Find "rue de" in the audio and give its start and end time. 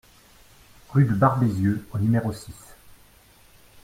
0.89-1.13